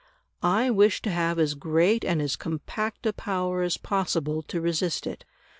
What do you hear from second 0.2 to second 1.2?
I wish to